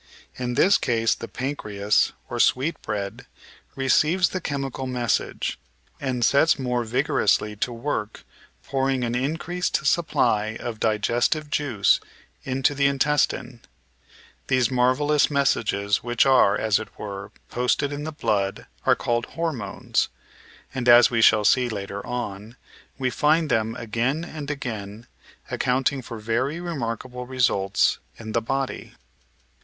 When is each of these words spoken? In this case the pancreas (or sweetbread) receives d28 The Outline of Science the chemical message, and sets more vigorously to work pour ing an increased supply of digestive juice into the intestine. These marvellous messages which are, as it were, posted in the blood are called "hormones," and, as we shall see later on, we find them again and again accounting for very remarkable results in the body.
In 0.35 0.55
this 0.55 0.79
case 0.79 1.13
the 1.13 1.27
pancreas 1.27 2.11
(or 2.27 2.39
sweetbread) 2.39 3.27
receives 3.75 3.81
d28 3.81 3.81
The 3.83 3.85
Outline 3.85 3.85
of 3.85 3.91
Science 3.91 4.27
the 4.33 4.41
chemical 4.41 4.87
message, 4.87 5.59
and 5.99 6.25
sets 6.25 6.57
more 6.57 6.83
vigorously 6.83 7.55
to 7.57 7.71
work 7.71 8.25
pour 8.63 8.89
ing 8.89 9.03
an 9.03 9.13
increased 9.13 9.85
supply 9.85 10.57
of 10.59 10.79
digestive 10.79 11.51
juice 11.51 11.99
into 12.43 12.73
the 12.73 12.87
intestine. 12.87 13.61
These 14.47 14.71
marvellous 14.71 15.29
messages 15.29 16.01
which 16.01 16.25
are, 16.25 16.57
as 16.57 16.79
it 16.79 16.97
were, 16.97 17.29
posted 17.51 17.93
in 17.93 18.03
the 18.03 18.11
blood 18.11 18.65
are 18.87 18.95
called 18.95 19.27
"hormones," 19.37 20.09
and, 20.73 20.89
as 20.89 21.11
we 21.11 21.21
shall 21.21 21.45
see 21.45 21.69
later 21.69 22.03
on, 22.03 22.55
we 22.97 23.11
find 23.11 23.51
them 23.51 23.75
again 23.75 24.23
and 24.25 24.49
again 24.49 25.05
accounting 25.51 26.01
for 26.01 26.17
very 26.17 26.59
remarkable 26.59 27.27
results 27.27 27.99
in 28.17 28.31
the 28.31 28.41
body. 28.41 28.95